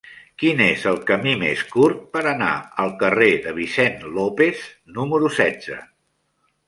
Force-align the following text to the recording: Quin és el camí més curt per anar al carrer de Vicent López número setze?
Quin 0.43 0.61
és 0.67 0.85
el 0.91 0.95
camí 1.09 1.33
més 1.41 1.61
curt 1.75 1.99
per 2.17 2.23
anar 2.31 2.49
al 2.85 2.95
carrer 3.03 3.29
de 3.47 3.55
Vicent 3.59 4.01
López 4.17 4.65
número 4.97 5.31
setze? 5.43 5.79